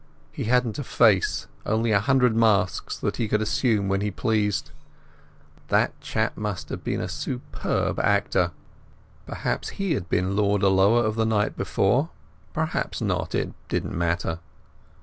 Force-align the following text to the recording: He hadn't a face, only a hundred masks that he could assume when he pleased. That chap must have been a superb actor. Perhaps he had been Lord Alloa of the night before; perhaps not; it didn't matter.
He 0.31 0.45
hadn't 0.45 0.79
a 0.79 0.83
face, 0.83 1.45
only 1.63 1.91
a 1.91 1.99
hundred 1.99 2.35
masks 2.35 2.97
that 2.97 3.17
he 3.17 3.27
could 3.27 3.39
assume 3.39 3.87
when 3.87 4.01
he 4.01 4.09
pleased. 4.09 4.71
That 5.67 6.01
chap 6.01 6.35
must 6.35 6.69
have 6.69 6.83
been 6.83 6.99
a 6.99 7.07
superb 7.07 7.99
actor. 7.99 8.49
Perhaps 9.27 9.69
he 9.77 9.93
had 9.93 10.09
been 10.09 10.35
Lord 10.35 10.63
Alloa 10.63 11.03
of 11.03 11.13
the 11.17 11.25
night 11.27 11.55
before; 11.55 12.09
perhaps 12.51 12.99
not; 12.99 13.35
it 13.35 13.53
didn't 13.69 13.95
matter. 13.95 14.39